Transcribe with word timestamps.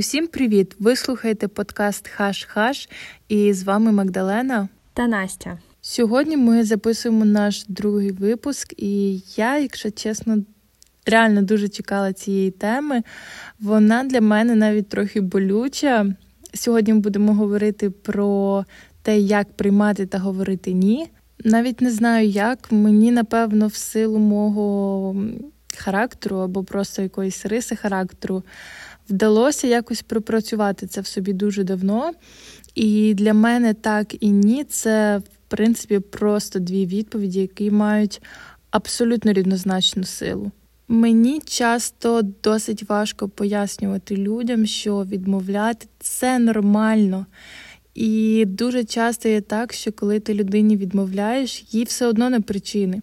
Усім 0.00 0.26
привіт! 0.26 0.76
Ви 0.78 0.96
слухаєте 0.96 1.48
подкаст 1.48 2.10
Хаш-Хаш 2.18 2.88
і 3.28 3.52
з 3.52 3.62
вами 3.62 3.92
Магдалена 3.92 4.68
та 4.94 5.06
Настя. 5.06 5.58
Сьогодні 5.80 6.36
ми 6.36 6.64
записуємо 6.64 7.24
наш 7.24 7.64
другий 7.68 8.12
випуск, 8.12 8.74
і 8.76 9.22
я, 9.36 9.58
якщо 9.58 9.90
чесно, 9.90 10.38
реально 11.06 11.42
дуже 11.42 11.68
чекала 11.68 12.12
цієї 12.12 12.50
теми. 12.50 13.02
Вона 13.60 14.04
для 14.04 14.20
мене 14.20 14.54
навіть 14.54 14.88
трохи 14.88 15.20
болюча. 15.20 16.06
Сьогодні 16.54 16.94
ми 16.94 17.00
будемо 17.00 17.34
говорити 17.34 17.90
про 17.90 18.64
те, 19.02 19.18
як 19.18 19.52
приймати 19.52 20.06
та 20.06 20.18
говорити 20.18 20.72
ні. 20.72 21.06
Навіть 21.44 21.80
не 21.80 21.90
знаю 21.90 22.28
як. 22.28 22.72
Мені, 22.72 23.10
напевно, 23.10 23.66
в 23.66 23.74
силу 23.74 24.18
мого 24.18 25.16
характеру 25.76 26.36
або 26.36 26.64
просто 26.64 27.02
якоїсь 27.02 27.46
риси 27.46 27.76
характеру 27.76 28.42
вдалося 29.10 29.66
якось 29.66 30.02
пропрацювати 30.02 30.86
це 30.86 31.00
в 31.00 31.06
собі 31.06 31.32
дуже 31.32 31.64
давно. 31.64 32.12
І 32.74 33.14
для 33.14 33.34
мене 33.34 33.74
так 33.74 34.14
і 34.20 34.30
ні, 34.30 34.64
це 34.64 35.18
в 35.18 35.22
принципі 35.48 35.98
просто 35.98 36.58
дві 36.58 36.86
відповіді, 36.86 37.40
які 37.40 37.70
мають 37.70 38.22
абсолютно 38.70 39.32
рівнозначну 39.32 40.04
силу. 40.04 40.50
Мені 40.88 41.40
часто 41.44 42.22
досить 42.44 42.88
важко 42.88 43.28
пояснювати 43.28 44.16
людям, 44.16 44.66
що 44.66 45.04
відмовляти 45.04 45.86
це 45.98 46.38
нормально. 46.38 47.26
І 47.94 48.44
дуже 48.48 48.84
часто 48.84 49.28
є 49.28 49.40
так, 49.40 49.72
що 49.72 49.92
коли 49.92 50.20
ти 50.20 50.34
людині 50.34 50.76
відмовляєш, 50.76 51.64
їй 51.70 51.84
все 51.84 52.06
одно 52.06 52.30
на 52.30 52.40
причини. 52.40 53.02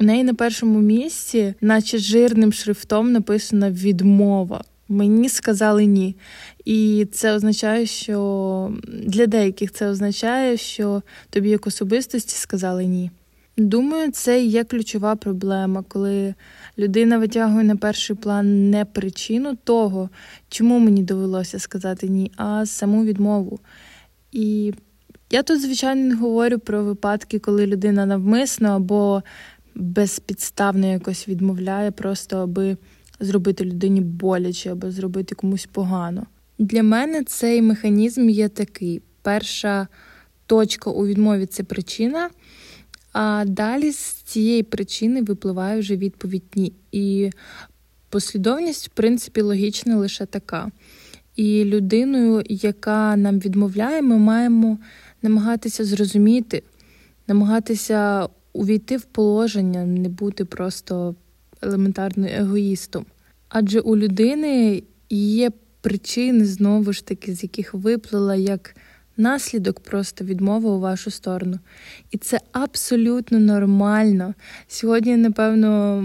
У 0.00 0.04
неї 0.04 0.24
на 0.24 0.34
першому 0.34 0.80
місці, 0.80 1.54
наче 1.60 1.98
жирним 1.98 2.52
шрифтом, 2.52 3.12
написана 3.12 3.70
відмова. 3.70 4.64
Мені 4.92 5.28
сказали 5.28 5.84
ні. 5.86 6.16
І 6.64 7.06
це 7.12 7.34
означає, 7.34 7.86
що 7.86 8.72
для 9.04 9.26
деяких 9.26 9.72
це 9.72 9.88
означає, 9.88 10.56
що 10.56 11.02
тобі 11.30 11.50
як 11.50 11.66
особистості 11.66 12.36
сказали 12.36 12.86
ні. 12.86 13.10
Думаю, 13.56 14.12
це 14.12 14.42
є 14.42 14.64
ключова 14.64 15.16
проблема, 15.16 15.84
коли 15.88 16.34
людина 16.78 17.18
витягує 17.18 17.64
на 17.64 17.76
перший 17.76 18.16
план 18.16 18.70
не 18.70 18.84
причину 18.84 19.56
того, 19.64 20.10
чому 20.48 20.78
мені 20.78 21.02
довелося 21.02 21.58
сказати 21.58 22.08
ні, 22.08 22.32
а 22.36 22.66
саму 22.66 23.04
відмову. 23.04 23.60
І 24.32 24.74
я 25.30 25.42
тут, 25.42 25.62
звичайно, 25.62 26.08
не 26.08 26.14
говорю 26.14 26.58
про 26.58 26.84
випадки, 26.84 27.38
коли 27.38 27.66
людина 27.66 28.06
навмисно 28.06 28.68
або 28.68 29.22
безпідставно 29.74 30.92
якось 30.92 31.28
відмовляє, 31.28 31.90
просто 31.90 32.36
аби 32.36 32.76
зробити 33.20 33.64
людині 33.64 34.00
боляче 34.00 34.72
або 34.72 34.90
зробити 34.90 35.34
комусь 35.34 35.68
погано. 35.72 36.26
Для 36.58 36.82
мене 36.82 37.24
цей 37.24 37.62
механізм 37.62 38.28
є 38.28 38.48
такий: 38.48 39.02
перша 39.22 39.88
точка 40.46 40.90
у 40.90 41.06
відмові 41.06 41.46
це 41.46 41.62
причина, 41.62 42.30
а 43.12 43.44
далі 43.46 43.92
з 43.92 44.12
цієї 44.12 44.62
причини 44.62 45.22
випливає 45.22 45.80
вже 45.80 45.96
відповідь 45.96 46.44
ні. 46.54 46.72
І 46.92 47.30
послідовність, 48.08 48.86
в 48.86 48.90
принципі, 48.90 49.40
логічна 49.40 49.96
лише 49.96 50.26
така. 50.26 50.70
І 51.36 51.64
людиною, 51.64 52.42
яка 52.48 53.16
нам 53.16 53.38
відмовляє, 53.38 54.02
ми 54.02 54.18
маємо 54.18 54.78
намагатися 55.22 55.84
зрозуміти, 55.84 56.62
намагатися 57.26 58.28
увійти 58.52 58.96
в 58.96 59.02
положення, 59.02 59.84
не 59.84 60.08
бути 60.08 60.44
просто 60.44 61.14
елементарним 61.62 62.30
егоїстом. 62.32 63.06
Адже 63.48 63.80
у 63.80 63.96
людини 63.96 64.82
є 65.10 65.50
причини, 65.80 66.44
знову 66.44 66.92
ж 66.92 67.06
таки, 67.06 67.34
з 67.34 67.42
яких 67.42 67.74
виплила 67.74 68.34
як 68.34 68.76
наслідок 69.16 69.80
просто 69.80 70.24
відмови 70.24 70.68
у 70.68 70.80
вашу 70.80 71.10
сторону. 71.10 71.58
І 72.10 72.18
це 72.18 72.40
абсолютно 72.52 73.38
нормально. 73.38 74.34
Сьогодні, 74.68 75.16
напевно, 75.16 76.02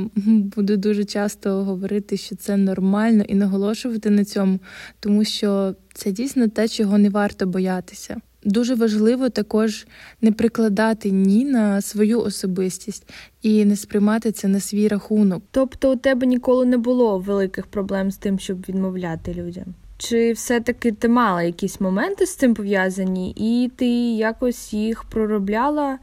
буду 0.55 0.77
дуже 0.77 1.05
часто 1.05 1.63
говорити, 1.63 2.17
що 2.17 2.35
це 2.35 2.57
нормально, 2.57 3.23
і 3.27 3.35
наголошувати 3.35 4.09
на 4.09 4.25
цьому, 4.25 4.59
тому 4.99 5.23
що 5.23 5.75
це 5.93 6.11
дійсно 6.11 6.47
те, 6.47 6.67
чого 6.67 6.97
не 6.97 7.09
варто 7.09 7.45
боятися. 7.45 8.17
Дуже 8.45 8.75
важливо 8.75 9.29
також 9.29 9.87
не 10.21 10.31
прикладати 10.31 11.11
ні 11.11 11.45
на 11.45 11.81
свою 11.81 12.19
особистість 12.19 13.09
і 13.41 13.65
не 13.65 13.75
сприймати 13.75 14.31
це 14.31 14.47
на 14.47 14.59
свій 14.59 14.87
рахунок. 14.87 15.43
Тобто 15.51 15.93
у 15.93 15.95
тебе 15.95 16.27
ніколи 16.27 16.65
не 16.65 16.77
було 16.77 17.19
великих 17.19 17.67
проблем 17.67 18.11
з 18.11 18.17
тим, 18.17 18.39
щоб 18.39 18.65
відмовляти 18.69 19.33
людям? 19.33 19.65
Чи 19.97 20.31
все-таки 20.31 20.91
ти 20.91 21.07
мала 21.07 21.43
якісь 21.43 21.81
моменти 21.81 22.25
з 22.25 22.35
цим 22.35 22.53
пов'язані, 22.53 23.31
і 23.31 23.71
ти 23.75 23.87
якось 24.15 24.73
їх 24.73 25.03
проробляла 25.03 25.99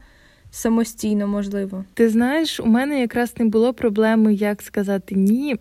самостійно, 0.51 1.27
можливо? 1.27 1.85
Ти 1.93 2.09
знаєш, 2.09 2.59
у 2.59 2.65
мене 2.65 3.01
якраз 3.01 3.33
не 3.39 3.45
було 3.45 3.73
проблеми, 3.73 4.33
як 4.33 4.61
сказати 4.61 5.15
ні. 5.15 5.55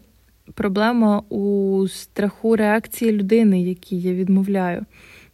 Проблема 0.55 1.23
у 1.29 1.89
страху 1.89 2.57
реакції 2.57 3.13
людини, 3.13 3.63
якій 3.63 4.01
я 4.01 4.15
відмовляю. 4.15 4.85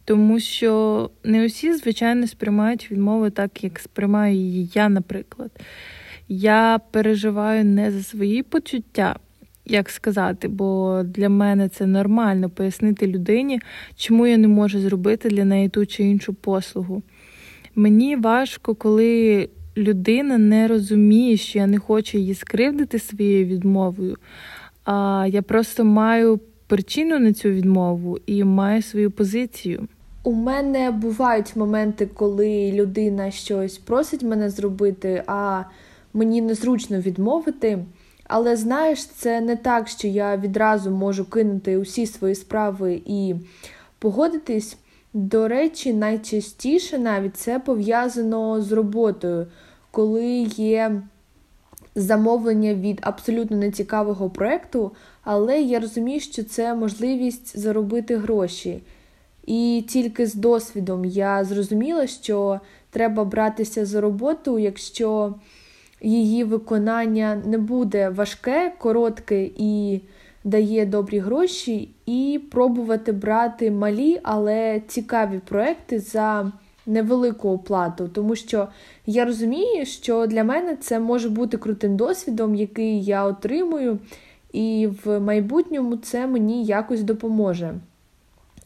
Тому 0.09 0.39
що 0.39 1.09
не 1.23 1.45
усі, 1.45 1.73
звичайно, 1.73 2.27
сприймають 2.27 2.91
відмови 2.91 3.29
так, 3.29 3.63
як 3.63 3.79
сприймаю 3.79 4.35
її 4.35 4.69
я, 4.73 4.89
наприклад. 4.89 5.51
Я 6.27 6.79
переживаю 6.91 7.65
не 7.65 7.91
за 7.91 8.03
свої 8.03 8.43
почуття, 8.43 9.15
як 9.65 9.89
сказати, 9.89 10.47
бо 10.47 11.01
для 11.05 11.29
мене 11.29 11.69
це 11.69 11.85
нормально 11.85 12.49
пояснити 12.49 13.07
людині, 13.07 13.59
чому 13.95 14.27
я 14.27 14.37
не 14.37 14.47
можу 14.47 14.79
зробити 14.79 15.29
для 15.29 15.45
неї 15.45 15.69
ту 15.69 15.85
чи 15.85 16.03
іншу 16.03 16.33
послугу. 16.33 17.03
Мені 17.75 18.15
важко, 18.15 18.75
коли 18.75 19.49
людина 19.77 20.37
не 20.37 20.67
розуміє, 20.67 21.37
що 21.37 21.59
я 21.59 21.67
не 21.67 21.79
хочу 21.79 22.17
її 22.17 22.33
скривдити 22.35 22.99
своєю 22.99 23.45
відмовою, 23.45 24.17
а 24.85 25.27
я 25.29 25.41
просто 25.41 25.85
маю 25.85 26.39
причину 26.67 27.19
на 27.19 27.33
цю 27.33 27.49
відмову 27.49 28.17
і 28.25 28.43
маю 28.43 28.81
свою 28.81 29.11
позицію. 29.11 29.87
У 30.23 30.31
мене 30.31 30.91
бувають 30.91 31.55
моменти, 31.55 32.09
коли 32.13 32.71
людина 32.71 33.31
щось 33.31 33.77
просить 33.77 34.23
мене 34.23 34.49
зробити, 34.49 35.23
а 35.27 35.63
мені 36.13 36.41
незручно 36.41 36.99
відмовити. 36.99 37.85
Але 38.27 38.55
знаєш, 38.55 39.05
це 39.05 39.41
не 39.41 39.55
так, 39.55 39.87
що 39.87 40.07
я 40.07 40.37
відразу 40.37 40.91
можу 40.91 41.25
кинути 41.25 41.77
усі 41.77 42.05
свої 42.05 42.35
справи 42.35 43.01
і 43.05 43.35
погодитись. 43.99 44.77
До 45.13 45.47
речі, 45.47 45.93
найчастіше 45.93 46.97
навіть 46.97 47.37
це 47.37 47.59
пов'язано 47.59 48.61
з 48.61 48.71
роботою, 48.71 49.47
коли 49.91 50.27
є 50.55 51.01
замовлення 51.95 52.73
від 52.73 52.99
абсолютно 53.01 53.57
нецікавого 53.57 54.29
проєкту, 54.29 54.91
але 55.23 55.61
я 55.61 55.79
розумію, 55.79 56.19
що 56.19 56.43
це 56.43 56.75
можливість 56.75 57.59
заробити 57.59 58.17
гроші. 58.17 58.81
І 59.49 59.83
тільки 59.87 60.27
з 60.27 60.35
досвідом 60.35 61.05
я 61.05 61.43
зрозуміла, 61.43 62.07
що 62.07 62.59
треба 62.89 63.25
братися 63.25 63.85
за 63.85 64.01
роботу, 64.01 64.59
якщо 64.59 65.35
її 66.01 66.43
виконання 66.43 67.41
не 67.45 67.57
буде 67.57 68.09
важке, 68.09 68.73
коротке 68.77 69.49
і 69.57 70.01
дає 70.43 70.85
добрі 70.85 71.19
гроші, 71.19 71.89
і 72.05 72.41
пробувати 72.51 73.11
брати 73.11 73.71
малі, 73.71 74.19
але 74.23 74.81
цікаві 74.87 75.39
проекти 75.39 75.99
за 75.99 76.51
невелику 76.85 77.49
оплату. 77.49 78.07
Тому 78.07 78.35
що 78.35 78.67
я 79.05 79.25
розумію, 79.25 79.85
що 79.85 80.27
для 80.27 80.43
мене 80.43 80.75
це 80.75 80.99
може 80.99 81.29
бути 81.29 81.57
крутим 81.57 81.97
досвідом, 81.97 82.55
який 82.55 83.03
я 83.03 83.23
отримую, 83.23 83.99
і 84.53 84.89
в 85.03 85.19
майбутньому 85.19 85.97
це 85.97 86.27
мені 86.27 86.65
якось 86.65 87.03
допоможе. 87.03 87.73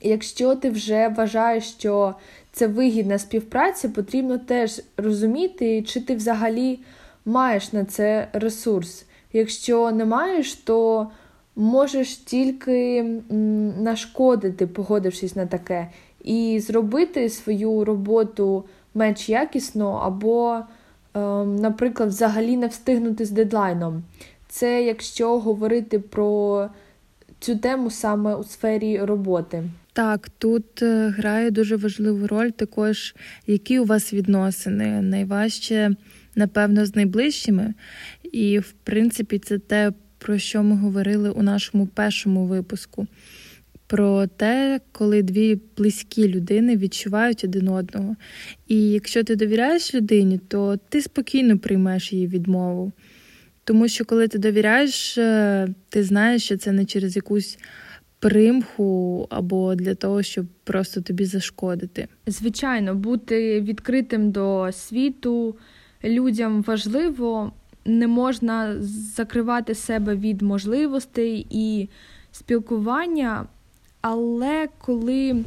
Якщо 0.03 0.55
ти 0.55 0.69
вже 0.69 1.07
вважаєш, 1.07 1.63
що 1.63 2.15
це 2.51 2.67
вигідна 2.67 3.19
співпраця, 3.19 3.89
потрібно 3.89 4.37
теж 4.37 4.81
розуміти, 4.97 5.81
чи 5.81 6.01
ти 6.01 6.15
взагалі 6.15 6.79
маєш 7.25 7.73
на 7.73 7.85
це 7.85 8.27
ресурс. 8.33 9.05
Якщо 9.33 9.91
не 9.91 10.05
маєш, 10.05 10.53
то 10.53 11.07
можеш 11.55 12.15
тільки 12.15 13.03
нашкодити, 13.79 14.67
погодившись 14.67 15.35
на 15.35 15.45
таке, 15.45 15.89
і 16.23 16.59
зробити 16.59 17.29
свою 17.29 17.85
роботу 17.85 18.63
менш 18.93 19.29
якісно, 19.29 20.01
або, 20.03 20.59
ем, 21.13 21.55
наприклад, 21.55 22.09
взагалі 22.09 22.57
не 22.57 22.67
встигнути 22.67 23.25
з 23.25 23.31
дедлайном. 23.31 24.03
Це 24.47 24.83
якщо 24.83 25.39
говорити 25.39 25.99
про 25.99 26.69
цю 27.43 27.55
тему 27.55 27.89
саме 27.89 28.35
у 28.35 28.43
сфері 28.43 28.99
роботи. 28.99 29.63
Так, 29.93 30.29
тут 30.37 30.81
е, 30.81 31.07
грає 31.17 31.51
дуже 31.51 31.75
важливу 31.75 32.27
роль 32.27 32.49
також, 32.49 33.15
які 33.47 33.79
у 33.79 33.85
вас 33.85 34.13
відносини. 34.13 35.01
Найважче, 35.01 35.95
напевно, 36.35 36.85
з 36.85 36.95
найближчими. 36.95 37.73
І, 38.31 38.59
в 38.59 38.73
принципі, 38.83 39.39
це 39.39 39.59
те, 39.59 39.91
про 40.17 40.37
що 40.37 40.63
ми 40.63 40.75
говорили 40.75 41.29
у 41.29 41.43
нашому 41.43 41.87
першому 41.87 42.45
випуску. 42.45 43.07
про 43.87 44.27
те, 44.27 44.79
коли 44.91 45.21
дві 45.23 45.59
близькі 45.77 46.27
людини 46.27 46.77
відчувають 46.77 47.43
один 47.43 47.67
одного. 47.67 48.15
І 48.67 48.89
якщо 48.89 49.23
ти 49.23 49.35
довіряєш 49.35 49.95
людині, 49.95 50.39
то 50.47 50.77
ти 50.89 51.01
спокійно 51.01 51.57
приймеш 51.57 52.13
її 52.13 52.27
відмову. 52.27 52.91
Тому 53.63 53.87
що 53.87 54.05
коли 54.05 54.27
ти 54.27 54.37
довіряєш, 54.37 55.17
е, 55.17 55.67
ти 55.89 56.03
знаєш, 56.03 56.43
що 56.43 56.57
це 56.57 56.71
не 56.71 56.85
через 56.85 57.15
якусь 57.15 57.57
примху 58.19 59.27
або 59.29 59.75
для 59.75 59.95
того, 59.95 60.23
щоб 60.23 60.45
просто 60.63 61.01
тобі 61.01 61.25
зашкодити. 61.25 62.07
Звичайно, 62.27 62.95
бути 62.95 63.61
відкритим 63.61 64.31
до 64.31 64.69
світу 64.71 65.55
людям 66.03 66.61
важливо, 66.61 67.51
не 67.85 68.07
можна 68.07 68.75
закривати 69.15 69.75
себе 69.75 70.15
від 70.15 70.41
можливостей 70.41 71.47
і 71.49 71.89
спілкування, 72.31 73.47
але 74.01 74.67
коли 74.77 75.43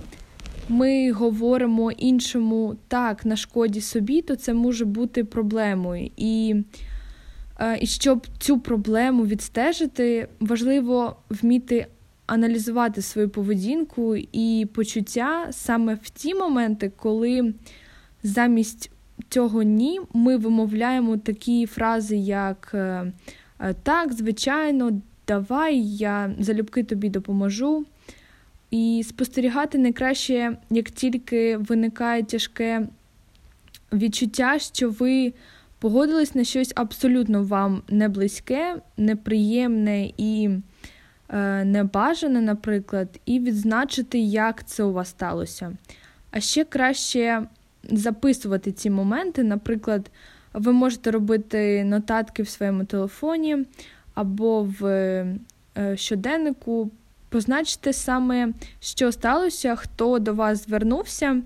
ми 0.68 1.12
говоримо 1.12 1.90
іншому 1.90 2.76
так 2.88 3.26
на 3.26 3.36
шкоді 3.36 3.80
собі, 3.80 4.22
то 4.22 4.36
це 4.36 4.54
може 4.54 4.84
бути 4.84 5.24
проблемою. 5.24 6.10
І 6.16 6.54
і 7.80 7.86
щоб 7.86 8.26
цю 8.38 8.60
проблему 8.60 9.26
відстежити, 9.26 10.28
важливо 10.40 11.16
вміти 11.30 11.86
аналізувати 12.26 13.02
свою 13.02 13.28
поведінку 13.28 14.16
і 14.32 14.68
почуття 14.74 15.46
саме 15.50 15.94
в 15.94 16.08
ті 16.08 16.34
моменти, 16.34 16.92
коли 16.96 17.54
замість 18.22 18.90
цього 19.28 19.62
ні 19.62 20.00
ми 20.12 20.36
вимовляємо 20.36 21.16
такі 21.16 21.66
фрази, 21.66 22.16
як 22.16 22.70
е, 22.74 23.12
е, 23.60 23.74
так, 23.82 24.12
звичайно, 24.12 25.00
давай, 25.28 25.80
я 25.82 26.34
залюбки 26.38 26.84
тобі 26.84 27.10
допоможу. 27.10 27.86
І 28.70 29.04
спостерігати 29.08 29.78
найкраще, 29.78 30.56
як 30.70 30.90
тільки 30.90 31.56
виникає 31.56 32.22
тяжке 32.22 32.88
відчуття, 33.92 34.58
що 34.58 34.90
ви 34.90 35.32
погодились 35.78 36.34
на 36.34 36.44
щось 36.44 36.72
абсолютно 36.74 37.42
вам 37.42 37.82
не 37.88 38.08
близьке, 38.08 38.76
неприємне 38.96 40.10
і 40.16 40.50
е, 41.28 41.64
небажане, 41.64 42.40
наприклад, 42.40 43.20
і 43.26 43.40
відзначити, 43.40 44.18
як 44.18 44.66
це 44.66 44.84
у 44.84 44.92
вас 44.92 45.08
сталося. 45.08 45.72
А 46.30 46.40
ще 46.40 46.64
краще 46.64 47.42
записувати 47.90 48.72
ці 48.72 48.90
моменти. 48.90 49.42
Наприклад, 49.42 50.10
ви 50.54 50.72
можете 50.72 51.10
робити 51.10 51.84
нотатки 51.84 52.42
в 52.42 52.48
своєму 52.48 52.84
телефоні 52.84 53.64
або 54.14 54.62
в 54.80 54.86
е, 54.86 55.96
щоденнику. 55.96 56.90
Позначте 57.28 57.92
саме, 57.92 58.52
що 58.80 59.12
сталося, 59.12 59.76
хто 59.76 60.18
до 60.18 60.34
вас 60.34 60.64
звернувся 60.64 61.42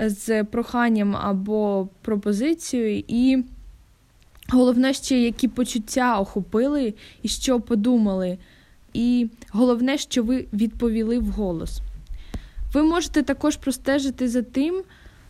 з 0.00 0.44
проханням 0.44 1.16
або 1.16 1.88
пропозицією, 2.02 3.04
і 3.08 3.44
головне 4.48 4.94
ще, 4.94 5.20
які 5.20 5.48
почуття 5.48 6.18
охопили 6.18 6.94
і 7.22 7.28
що 7.28 7.60
подумали. 7.60 8.38
І 8.92 9.28
головне, 9.50 9.98
що 9.98 10.22
ви 10.22 10.46
відповіли 10.52 11.18
вголос. 11.18 11.80
Ви 12.72 12.82
можете 12.82 13.22
також 13.22 13.56
простежити 13.56 14.28
за 14.28 14.42
тим, 14.42 14.82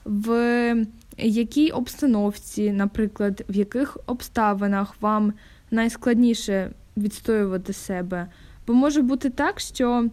в 0.04 0.76
якій 1.18 1.70
обстановці, 1.70 2.72
наприклад, 2.72 3.44
в 3.48 3.56
яких 3.56 3.98
обставинах 4.06 4.94
вам 5.00 5.32
найскладніше 5.70 6.70
відстоювати 6.96 7.72
себе. 7.72 8.26
Бо 8.66 8.74
може 8.74 9.02
бути 9.02 9.30
так, 9.30 9.60
що, 9.60 10.08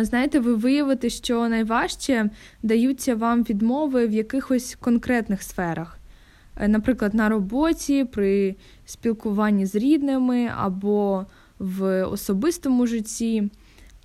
знаєте, 0.00 0.40
ви 0.40 0.54
виявите, 0.54 1.10
що 1.10 1.48
найважче 1.48 2.30
даються 2.62 3.14
вам 3.14 3.42
відмови 3.42 4.06
в 4.06 4.12
якихось 4.12 4.76
конкретних 4.80 5.42
сферах. 5.42 5.97
Е, 6.60 6.68
наприклад, 6.68 7.14
на 7.14 7.28
роботі, 7.28 8.04
при 8.04 8.56
спілкуванні 8.84 9.66
з 9.66 9.74
рідними 9.74 10.50
або 10.56 11.26
в 11.58 12.04
особистому 12.04 12.86
житті. 12.86 13.50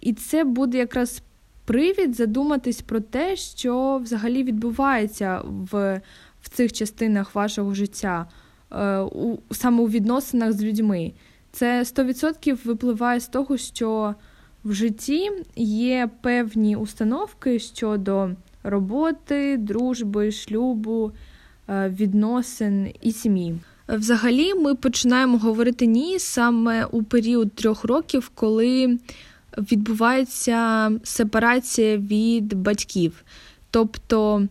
І 0.02 0.14
це 0.14 0.44
буде 0.44 0.78
якраз 0.78 1.24
привід 1.66 2.16
задуматись 2.16 2.82
про 2.82 3.00
те, 3.00 3.36
що 3.36 4.02
взагалі 4.04 4.44
відбувається 4.44 5.42
в 5.46 6.02
в 6.44 6.50
цих 6.50 6.74
частинах 6.74 7.36
вашого 7.36 7.74
життя, 7.74 8.28
е, 8.72 9.00
у, 9.00 9.38
саме 9.52 9.82
у 9.82 9.88
відносинах 9.88 10.54
з 10.54 10.64
людьми. 10.64 11.14
Це 11.52 11.84
100% 11.84 12.66
випливає 12.66 13.20
з 13.20 13.28
того, 13.28 13.58
що 13.58 14.16
в 14.64 14.74
житті 14.74 15.32
є 15.56 16.10
певні 16.22 16.76
установки 16.76 17.60
щодо 17.60 18.30
роботи, 18.64 19.58
дружби, 19.58 20.32
шлюбу, 20.32 21.12
відносин 21.70 22.94
і 23.02 23.12
сім'ї. 23.12 23.56
Взагалі, 23.88 24.54
ми 24.54 24.76
починаємо 24.76 25.38
говорити 25.38 25.86
ні 25.86 26.20
саме 26.20 26.86
у 26.86 27.04
період 27.04 27.54
трьох 27.54 27.84
років, 27.84 28.32
коли 28.36 28.98
відбувається 29.58 30.92
сепарація 31.04 31.98
від 31.98 32.54
батьків, 32.54 33.24
тобто 33.72 34.48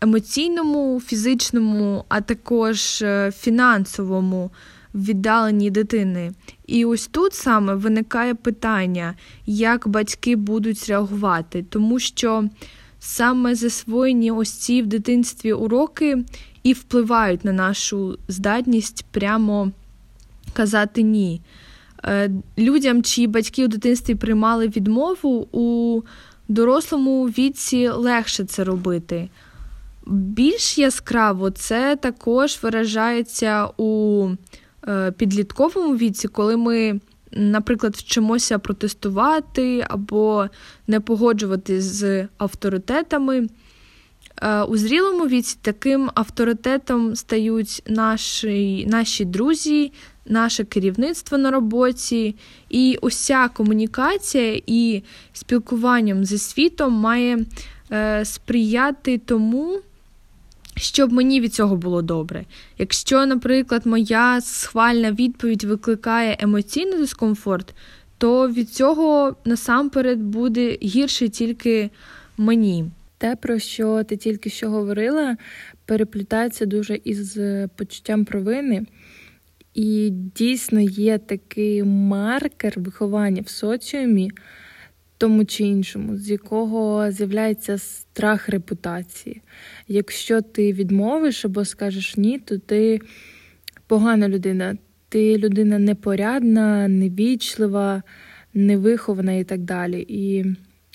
емоційному, 0.00 1.00
фізичному, 1.00 2.04
а 2.08 2.20
також 2.20 3.02
е, 3.02 3.32
фінансовому 3.36 4.50
віддаленні 4.94 5.70
дитини. 5.70 6.32
І 6.66 6.84
ось 6.84 7.06
тут 7.06 7.34
саме 7.34 7.74
виникає 7.74 8.34
питання, 8.34 9.14
як 9.46 9.88
батьки 9.88 10.36
будуть 10.36 10.88
реагувати, 10.88 11.64
тому 11.68 11.98
що 11.98 12.48
саме 13.00 13.54
засвоєні 13.54 14.30
ось 14.30 14.50
ці 14.50 14.82
в 14.82 14.86
дитинстві 14.86 15.52
уроки 15.52 16.24
і 16.62 16.72
впливають 16.72 17.44
на 17.44 17.52
нашу 17.52 18.18
здатність 18.28 19.04
прямо 19.10 19.72
казати 20.52 21.02
ні. 21.02 21.40
Е, 22.04 22.30
людям, 22.58 23.02
чиї 23.02 23.26
батьки 23.26 23.64
у 23.64 23.68
дитинстві 23.68 24.14
приймали 24.14 24.68
відмову, 24.68 25.48
у 25.52 26.02
дорослому 26.48 27.24
віці 27.24 27.88
легше 27.88 28.44
це 28.44 28.64
робити. 28.64 29.28
Більш 30.06 30.78
яскраво 30.78 31.50
це 31.50 31.96
також 31.96 32.58
виражається 32.62 33.68
у 33.76 34.30
е, 34.88 35.12
підлітковому 35.12 35.96
віці, 35.96 36.28
коли 36.28 36.56
ми, 36.56 37.00
наприклад, 37.32 37.96
вчимося 37.96 38.58
протестувати 38.58 39.86
або 39.88 40.46
не 40.86 41.00
погоджувати 41.00 41.80
з 41.80 42.28
авторитетами. 42.38 43.48
Е, 44.42 44.62
у 44.62 44.76
зрілому 44.76 45.26
віці 45.26 45.58
таким 45.62 46.10
авторитетом 46.14 47.16
стають 47.16 47.82
наші, 47.86 48.86
наші 48.86 49.24
друзі, 49.24 49.92
наше 50.26 50.64
керівництво 50.64 51.38
на 51.38 51.50
роботі, 51.50 52.36
і 52.70 52.98
уся 53.02 53.48
комунікація 53.48 54.60
і 54.66 55.02
спілкуванням 55.32 56.24
зі 56.24 56.38
світом 56.38 56.92
має 56.92 57.38
е, 57.92 58.24
сприяти 58.24 59.18
тому. 59.18 59.80
Щоб 60.78 61.12
мені 61.12 61.40
від 61.40 61.54
цього 61.54 61.76
було 61.76 62.02
добре. 62.02 62.44
Якщо, 62.78 63.26
наприклад, 63.26 63.86
моя 63.86 64.40
схвальна 64.40 65.12
відповідь 65.12 65.64
викликає 65.64 66.36
емоційний 66.40 66.98
дискомфорт, 66.98 67.74
то 68.18 68.48
від 68.48 68.70
цього 68.70 69.36
насамперед 69.44 70.18
буде 70.18 70.78
гірше 70.82 71.28
тільки 71.28 71.90
мені. 72.36 72.90
Те, 73.18 73.36
про 73.36 73.58
що 73.58 74.04
ти 74.04 74.16
тільки 74.16 74.50
що 74.50 74.70
говорила, 74.70 75.36
переплітається 75.86 76.66
дуже 76.66 77.00
із 77.04 77.38
почуттям 77.76 78.24
провини. 78.24 78.86
І 79.74 80.10
дійсно 80.10 80.80
є 80.80 81.18
такий 81.18 81.84
маркер 81.84 82.74
виховання 82.76 83.42
в 83.42 83.48
соціумі, 83.48 84.30
тому 85.18 85.44
чи 85.44 85.64
іншому, 85.64 86.16
з 86.16 86.30
якого 86.30 87.10
з'являється 87.10 87.78
страх 87.78 88.48
репутації. 88.48 89.42
Якщо 89.88 90.42
ти 90.42 90.72
відмовиш 90.72 91.44
або 91.44 91.64
скажеш 91.64 92.16
ні, 92.16 92.38
то 92.38 92.58
ти 92.58 93.00
погана 93.86 94.28
людина, 94.28 94.76
ти 95.08 95.38
людина 95.38 95.78
непорядна, 95.78 96.88
невічлива, 96.88 98.02
невихована 98.54 99.32
і 99.32 99.44
так 99.44 99.60
далі. 99.60 100.06
І 100.08 100.44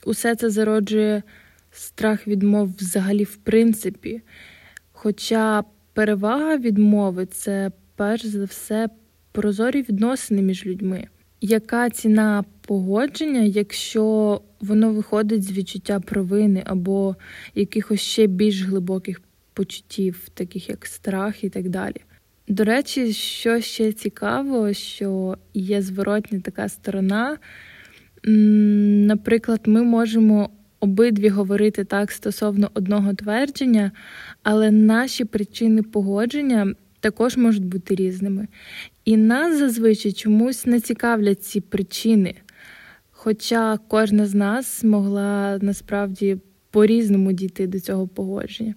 усе 0.06 0.36
це 0.36 0.50
зароджує 0.50 1.24
страх 1.72 2.28
відмов 2.28 2.76
взагалі 2.80 3.24
в 3.24 3.36
принципі. 3.36 4.22
Хоча 4.92 5.64
перевага 5.94 6.58
відмови 6.58 7.26
це 7.26 7.72
перш 7.96 8.26
за 8.26 8.46
все 8.46 8.90
прозорі 9.32 9.82
відносини 9.82 10.42
між 10.42 10.66
людьми. 10.66 11.08
Яка 11.46 11.90
ціна 11.90 12.44
погодження, 12.68 13.42
якщо 13.42 14.42
воно 14.62 14.94
виходить 14.94 15.44
з 15.44 15.52
відчуття 15.52 16.00
провини 16.00 16.64
або 16.66 17.16
якихось 17.56 18.00
ще 18.00 18.28
більш 18.28 18.62
глибоких 18.62 19.22
почуттів, 19.54 20.30
таких 20.34 20.70
як 20.70 20.86
страх 20.86 21.44
і 21.44 21.50
так 21.50 21.70
далі? 21.70 21.96
До 22.48 22.64
речі, 22.64 23.14
що 23.14 23.62
ще 23.62 23.92
цікаво, 23.92 24.74
що 24.74 25.38
є 25.54 25.82
зворотня 25.82 26.40
така 26.40 26.70
сторона, 26.70 27.38
Наприклад, 28.26 29.62
ми 29.66 29.84
можемо 29.84 30.50
обидві 30.80 31.30
говорити 31.30 31.84
так 31.84 32.12
стосовно 32.12 32.72
одного 32.74 33.14
твердження, 33.14 33.92
але 34.44 34.72
наші 34.72 35.26
причини 35.26 35.82
погодження 35.82 36.74
також 37.04 37.38
можуть 37.38 37.66
бути 37.66 37.96
різними. 37.96 38.48
І 39.06 39.18
нас 39.18 39.60
зазвичай 39.60 40.12
чомусь 40.12 40.66
не 40.66 40.80
цікавлять 40.80 41.44
ці 41.44 41.62
причини. 41.62 42.34
Хоча 43.12 43.78
кожна 43.88 44.26
з 44.26 44.34
нас 44.36 44.84
могла 44.84 45.60
насправді 45.62 46.38
по-різному 46.72 47.32
дійти 47.32 47.68
до 47.68 47.80
цього 47.80 48.08
погодження. 48.08 48.76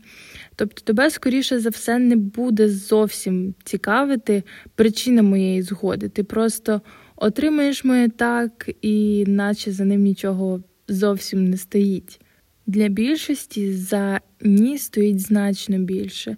Тобто, 0.57 0.83
тебе, 0.83 1.11
скоріше 1.11 1.61
за 1.61 1.69
все, 1.69 1.99
не 1.99 2.17
буде 2.17 2.69
зовсім 2.69 3.55
цікавити 3.65 4.43
причина 4.75 5.23
моєї 5.23 5.63
згоди. 5.63 6.09
Ти 6.09 6.25
просто 6.25 6.81
отримаєш 7.17 7.85
моє 7.85 8.09
так, 8.09 8.71
і 8.83 9.25
наче 9.29 9.73
за 9.73 9.85
ним 9.85 10.03
нічого 10.03 10.63
зовсім 10.89 11.45
не 11.45 11.57
стоїть. 11.57 12.21
Для 12.67 12.89
більшості 12.89 13.73
за 13.73 14.21
ні 14.41 14.79
стоїть 14.79 15.21
значно 15.21 15.79
більше. 15.79 16.37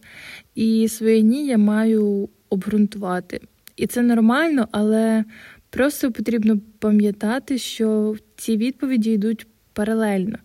І 0.55 0.89
своє 0.89 1.21
ні 1.21 1.47
я 1.47 1.59
маю 1.59 2.29
обґрунтувати. 2.51 3.41
І 3.77 3.87
це 3.87 4.03
нормально, 4.03 4.69
але 4.73 5.25
просто 5.71 6.13
потрібно 6.13 6.61
пам'ятати, 6.79 7.59
що 7.59 8.17
ці 8.37 8.57
відповіді 8.57 9.13
йдуть 9.13 9.47
паралельно. 9.73 10.39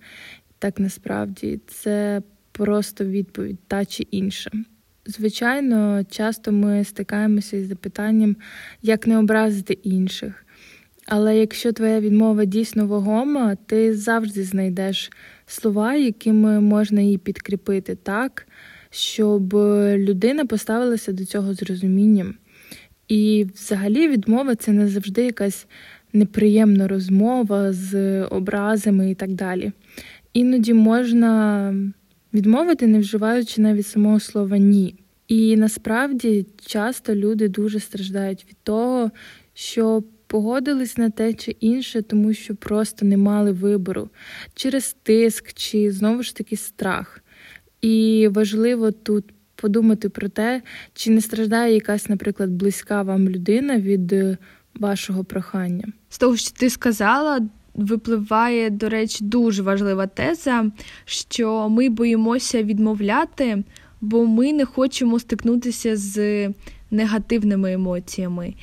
Так 0.59 0.79
насправді 0.79 1.59
це 1.67 2.21
просто 2.51 3.05
відповідь 3.05 3.59
та 3.67 3.85
чи 3.85 4.03
інша. 4.11 4.51
Звичайно, 5.05 6.03
часто 6.09 6.51
ми 6.51 6.83
стикаємося 6.83 7.57
із 7.57 7.67
запитанням, 7.67 8.35
як 8.81 9.07
не 9.07 9.17
образити 9.17 9.73
інших. 9.73 10.45
Але 11.07 11.37
якщо 11.37 11.71
твоя 11.71 11.99
відмова 11.99 12.45
дійсно 12.45 12.87
вагома, 12.87 13.57
ти 13.65 13.93
завжди 13.93 14.43
знайдеш 14.43 15.11
слова, 15.45 15.95
якими 15.95 16.59
можна 16.59 17.01
її 17.01 17.17
підкріпити 17.17 17.95
так, 17.95 18.47
щоб 18.89 19.53
людина 19.97 20.45
поставилася 20.45 21.11
до 21.11 21.25
цього 21.25 21.53
з 21.53 21.63
розумінням. 21.63 22.33
І 23.07 23.47
взагалі 23.55 24.07
відмова 24.07 24.55
це 24.55 24.71
не 24.71 24.87
завжди 24.87 25.25
якась 25.25 25.67
неприємна 26.13 26.87
розмова 26.87 27.73
з 27.73 28.23
образами 28.23 29.11
і 29.11 29.15
так 29.15 29.33
далі. 29.33 29.71
Іноді 30.33 30.73
можна 30.73 31.73
відмовити, 32.33 32.87
не 32.87 32.99
вживаючи 32.99 33.61
навіть 33.61 33.87
самого 33.87 34.19
слова 34.19 34.57
ні. 34.57 34.95
І 35.27 35.55
насправді 35.55 36.45
часто 36.65 37.15
люди 37.15 37.47
дуже 37.47 37.79
страждають 37.79 38.45
від 38.49 38.57
того, 38.63 39.11
що 39.53 40.03
погодились 40.33 40.97
на 40.97 41.09
те 41.09 41.33
чи 41.33 41.51
інше, 41.51 42.01
тому 42.01 42.33
що 42.33 42.55
просто 42.55 43.05
не 43.05 43.17
мали 43.17 43.51
вибору 43.51 44.09
через 44.55 44.95
тиск 45.03 45.53
чи 45.53 45.91
знову 45.91 46.23
ж 46.23 46.35
таки 46.35 46.57
страх. 46.57 47.23
І 47.81 48.29
важливо 48.31 48.91
тут 48.91 49.25
подумати 49.55 50.09
про 50.09 50.29
те, 50.29 50.61
чи 50.93 51.11
не 51.11 51.21
страждає 51.21 51.73
якась, 51.73 52.09
наприклад, 52.09 52.49
близька 52.49 53.01
вам 53.01 53.29
людина 53.29 53.79
від 53.79 54.13
е, 54.13 54.37
вашого 54.75 55.23
прохання. 55.23 55.87
З 56.09 56.17
того, 56.17 56.37
що 56.37 56.51
ти 56.51 56.69
сказала, 56.69 57.41
випливає, 57.73 58.69
до 58.69 58.89
речі, 58.89 59.23
дуже 59.23 59.63
важлива 59.63 60.07
теза, 60.07 60.71
що 61.05 61.69
ми 61.69 61.89
боїмося 61.89 62.63
відмовляти, 62.63 63.63
бо 64.01 64.25
ми 64.25 64.53
не 64.53 64.65
хочемо 64.65 65.19
стикнутися 65.19 65.97
з 65.97 66.49
негативними 66.91 67.73
емоціями. 67.73 68.53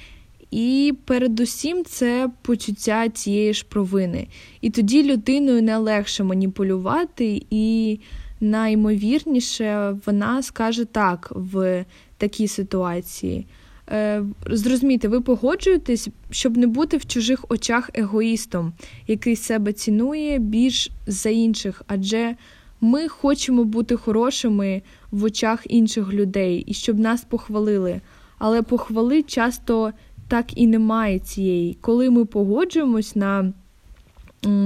І 0.50 0.94
передусім 1.04 1.84
це 1.84 2.30
почуття 2.42 3.08
цієї 3.08 3.54
ж 3.54 3.66
провини. 3.68 4.28
І 4.60 4.70
тоді 4.70 5.02
людиною 5.02 5.62
не 5.62 5.76
легше 5.76 6.24
маніпулювати, 6.24 7.42
і 7.50 7.98
найімовірніше 8.40 9.96
вона 10.06 10.42
скаже 10.42 10.84
так 10.84 11.32
в 11.34 11.84
такій 12.16 12.48
ситуації. 12.48 13.46
Е, 13.90 14.24
зрозумійте, 14.46 15.08
ви 15.08 15.20
погоджуєтесь, 15.20 16.08
щоб 16.30 16.56
не 16.56 16.66
бути 16.66 16.96
в 16.96 17.06
чужих 17.06 17.44
очах 17.48 17.90
егоїстом, 17.94 18.72
який 19.06 19.36
себе 19.36 19.72
цінує 19.72 20.38
більш 20.38 20.90
за 21.06 21.30
інших, 21.30 21.82
адже 21.86 22.36
ми 22.80 23.08
хочемо 23.08 23.64
бути 23.64 23.96
хорошими 23.96 24.82
в 25.10 25.24
очах 25.24 25.62
інших 25.68 26.12
людей 26.12 26.64
і 26.66 26.74
щоб 26.74 26.98
нас 26.98 27.24
похвалили. 27.24 28.00
Але 28.38 28.62
похвали 28.62 29.22
часто 29.22 29.92
так 30.30 30.58
і 30.58 30.66
немає 30.66 31.18
цієї. 31.18 31.76
Коли 31.80 32.10
ми 32.10 32.24
погоджуємось 32.24 33.16
на 33.16 33.52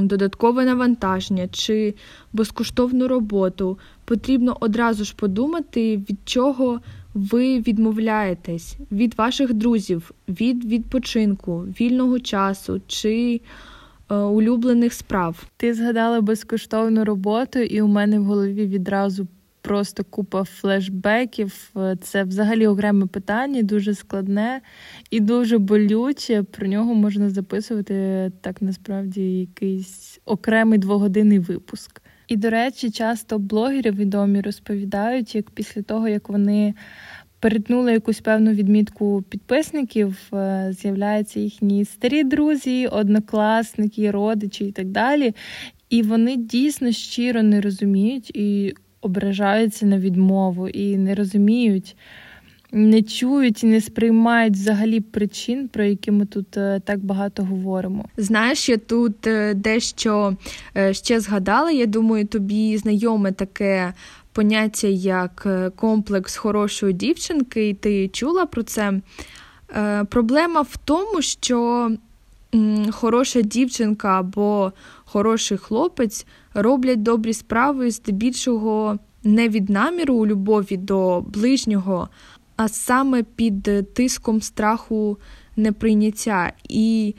додаткове 0.02 0.64
навантаження 0.64 1.48
чи 1.48 1.94
безкоштовну 2.32 3.08
роботу, 3.08 3.78
потрібно 4.04 4.56
одразу 4.60 5.04
ж 5.04 5.14
подумати, 5.16 5.96
від 5.96 6.18
чого 6.24 6.80
ви 7.14 7.60
відмовляєтесь 7.60 8.76
від 8.92 9.18
ваших 9.18 9.54
друзів, 9.54 10.10
від 10.28 10.64
відпочинку, 10.64 11.60
вільного 11.60 12.20
часу 12.20 12.80
чи 12.86 13.40
е, 14.10 14.14
улюблених 14.14 14.92
справ. 14.92 15.46
Ти 15.56 15.74
згадала 15.74 16.20
безкоштовну 16.20 17.04
роботу, 17.04 17.58
і 17.58 17.82
у 17.82 17.86
мене 17.86 18.18
в 18.18 18.24
голові 18.24 18.66
відразу 18.66 19.26
просто 19.64 20.04
купа 20.04 20.44
флешбеків. 20.44 21.72
Це 22.00 22.24
взагалі 22.24 22.66
окреме 22.66 23.06
питання, 23.06 23.62
дуже 23.62 23.94
складне 23.94 24.60
і 25.10 25.20
дуже 25.20 25.58
болюче. 25.58 26.42
Про 26.42 26.66
нього 26.66 26.94
можна 26.94 27.30
записувати 27.30 28.32
так 28.40 28.62
насправді 28.62 29.22
якийсь 29.22 30.20
окремий 30.24 30.78
двогодинний 30.78 31.38
випуск. 31.38 32.02
І, 32.28 32.36
до 32.36 32.50
речі, 32.50 32.90
часто 32.90 33.38
блогери 33.38 33.90
відомі 33.90 34.40
розповідають, 34.40 35.34
як 35.34 35.50
після 35.50 35.82
того, 35.82 36.08
як 36.08 36.28
вони 36.28 36.74
перетнули 37.40 37.92
якусь 37.92 38.20
певну 38.20 38.50
відмітку 38.50 39.24
підписників, 39.28 40.16
е, 40.32 40.74
з'являються 40.80 41.40
їхні 41.40 41.84
старі 41.84 42.24
друзі, 42.24 42.86
однокласники, 42.86 44.10
родичі 44.10 44.64
і 44.64 44.72
так 44.72 44.86
далі. 44.86 45.34
І 45.90 46.02
вони 46.02 46.36
дійсно 46.36 46.92
щиро 46.92 47.42
не 47.42 47.60
розуміють 47.60 48.30
і 48.34 48.74
ображаються 49.04 49.86
на 49.86 49.98
відмову, 49.98 50.68
і 50.68 50.96
не 50.96 51.14
розуміють. 51.14 51.96
Не 52.72 53.02
чують 53.02 53.64
і 53.64 53.66
не 53.66 53.80
сприймають 53.80 54.54
взагалі 54.54 55.00
причин, 55.00 55.68
про 55.68 55.84
які 55.84 56.10
ми 56.10 56.26
тут 56.26 56.56
е, 56.56 56.80
так 56.84 57.04
багато 57.04 57.44
говоримо. 57.44 58.04
Знаєш, 58.16 58.68
я 58.68 58.76
тут 58.76 59.26
е, 59.26 59.54
дещо 59.54 60.36
ще 60.92 61.20
згадала. 61.20 61.70
Я 61.70 61.86
думаю, 61.86 62.26
тобі 62.26 62.76
знайоме 62.76 63.32
таке 63.32 63.92
поняття 64.34 64.86
як 64.88 65.42
е, 65.46 65.70
комплекс 65.70 66.36
хорошої 66.36 66.92
дівчинки, 66.92 67.68
і 67.68 67.74
ти 67.74 68.08
чула 68.08 68.46
про 68.46 68.62
це. 68.62 69.00
Е, 69.76 70.04
проблема 70.04 70.60
в 70.60 70.76
тому, 70.84 71.22
що 71.22 71.90
хороша 72.92 73.40
дівчинка 73.40 74.18
або 74.20 74.72
хороший 75.04 75.58
хлопець 75.58 76.26
роблять 76.54 77.02
добрі 77.02 77.32
справи 77.32 77.90
здебільшого 77.90 78.98
не 79.24 79.48
від 79.48 79.70
наміру 79.70 80.14
у 80.14 80.26
любові 80.26 80.76
до 80.76 81.20
ближнього, 81.20 82.08
а 82.56 82.68
саме 82.68 83.22
під 83.22 83.94
тиском 83.94 84.42
страху 84.42 85.18
неприйняття. 85.56 86.52
І 86.68 87.14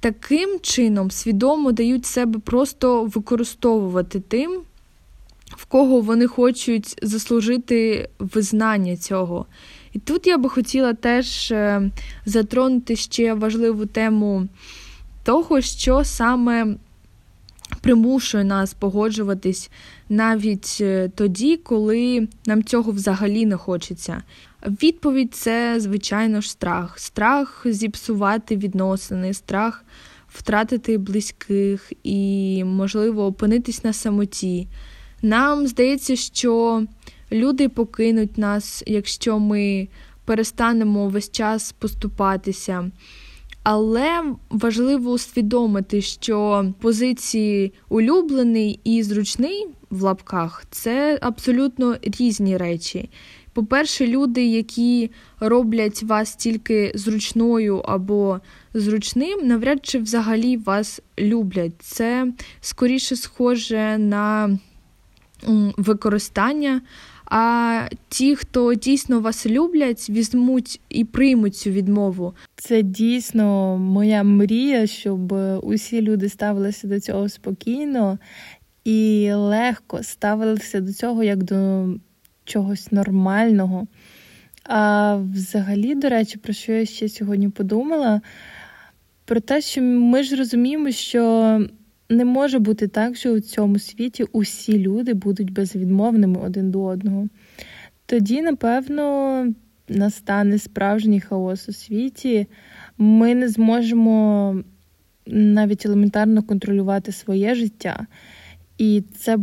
таким 0.00 0.60
чином 0.62 1.10
свідомо 1.10 1.72
дають 1.72 2.06
себе 2.06 2.38
просто 2.38 3.04
використовувати 3.04 4.20
тим, 4.20 4.60
в 5.56 5.64
кого 5.64 6.00
вони 6.00 6.26
хочуть 6.26 6.96
заслужити 7.02 8.08
визнання 8.18 8.96
цього. 8.96 9.46
І 9.92 9.98
тут 9.98 10.26
я 10.26 10.38
би 10.38 10.48
хотіла 10.48 10.94
теж 10.94 11.50
е, 11.52 11.90
затронути 12.26 12.96
ще 12.96 13.34
важливу 13.34 13.86
тему 13.86 14.48
того, 15.24 15.60
що 15.60 16.04
саме 16.04 16.76
примушує 17.80 18.44
нас 18.44 18.74
погоджуватись 18.74 19.70
навіть 20.08 20.78
е, 20.80 21.10
тоді, 21.14 21.56
коли 21.56 22.28
нам 22.46 22.64
цього 22.64 22.92
взагалі 22.92 23.46
не 23.46 23.56
хочеться. 23.56 24.22
Відповідь 24.66 25.34
це, 25.34 25.80
звичайно 25.80 26.40
ж, 26.40 26.50
страх. 26.50 26.98
Страх 26.98 27.62
зіпсувати 27.64 28.56
відносини, 28.56 29.34
страх 29.34 29.84
втратити 30.28 30.98
близьких 30.98 31.92
і, 32.02 32.62
можливо, 32.64 33.26
опинитись 33.26 33.84
на 33.84 33.92
самоті. 33.92 34.68
Нам 35.22 35.66
здається, 35.66 36.16
що 36.16 36.82
люди 37.32 37.68
покинуть 37.68 38.38
нас, 38.38 38.84
якщо 38.86 39.38
ми 39.38 39.88
перестанемо 40.24 41.08
весь 41.08 41.30
час 41.30 41.72
поступатися. 41.72 42.90
Але 43.70 44.22
важливо 44.50 45.10
усвідомити, 45.10 46.00
що 46.00 46.66
позиції 46.80 47.72
улюблений 47.88 48.80
і 48.84 49.02
зручний 49.02 49.66
в 49.90 50.02
лапках 50.02 50.64
це 50.70 51.18
абсолютно 51.22 51.96
різні 52.02 52.56
речі. 52.56 53.10
По-перше, 53.52 54.06
люди, 54.06 54.46
які 54.46 55.10
роблять 55.40 56.02
вас 56.02 56.36
тільки 56.36 56.92
зручною 56.94 57.78
або 57.78 58.40
зручним, 58.74 59.46
навряд 59.46 59.86
чи 59.86 59.98
взагалі 59.98 60.56
вас 60.56 61.00
люблять. 61.18 61.72
Це 61.78 62.32
скоріше 62.60 63.16
схоже 63.16 63.98
на 63.98 64.58
використання. 65.76 66.80
А 67.30 67.82
ті, 68.08 68.36
хто 68.36 68.74
дійсно 68.74 69.20
вас 69.20 69.46
люблять, 69.46 70.10
візьмуть 70.10 70.80
і 70.88 71.04
приймуть 71.04 71.56
цю 71.56 71.70
відмову. 71.70 72.34
Це 72.56 72.82
дійсно 72.82 73.76
моя 73.78 74.22
мрія, 74.22 74.86
щоб 74.86 75.32
усі 75.62 76.02
люди 76.02 76.28
ставилися 76.28 76.86
до 76.86 77.00
цього 77.00 77.28
спокійно 77.28 78.18
і 78.84 79.30
легко 79.32 80.02
ставилися 80.02 80.80
до 80.80 80.92
цього 80.92 81.22
як 81.22 81.42
до 81.42 81.88
чогось 82.44 82.92
нормального. 82.92 83.86
А 84.64 85.16
взагалі, 85.16 85.94
до 85.94 86.08
речі, 86.08 86.38
про 86.38 86.52
що 86.52 86.72
я 86.72 86.86
ще 86.86 87.08
сьогодні 87.08 87.48
подумала? 87.48 88.20
Про 89.24 89.40
те, 89.40 89.60
що 89.60 89.82
ми 89.82 90.22
ж 90.22 90.36
розуміємо, 90.36 90.90
що 90.90 91.60
не 92.10 92.24
може 92.24 92.58
бути 92.58 92.88
так, 92.88 93.16
що 93.16 93.32
у 93.32 93.40
цьому 93.40 93.78
світі 93.78 94.24
усі 94.32 94.78
люди 94.78 95.14
будуть 95.14 95.52
безвідмовними 95.52 96.40
один 96.40 96.70
до 96.70 96.82
одного. 96.82 97.28
Тоді, 98.06 98.42
напевно, 98.42 99.46
настане 99.88 100.58
справжній 100.58 101.20
хаос 101.20 101.68
у 101.68 101.72
світі. 101.72 102.46
Ми 102.98 103.34
не 103.34 103.48
зможемо 103.48 104.56
навіть 105.26 105.86
елементарно 105.86 106.42
контролювати 106.42 107.12
своє 107.12 107.54
життя. 107.54 108.06
І 108.78 109.02
це 109.16 109.36